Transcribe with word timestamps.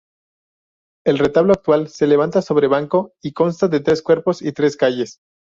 El 1.05 1.19
retablo 1.19 1.53
actual 1.53 1.87
se 1.87 2.07
levanta 2.07 2.41
sobre 2.41 2.65
banco 2.65 3.13
y 3.21 3.33
consta 3.33 3.69
tres 3.83 4.01
cuerpos 4.01 4.41
y 4.41 4.51
tres 4.51 4.75
calles. 4.75 5.19